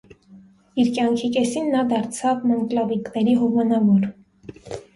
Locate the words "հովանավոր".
3.45-4.13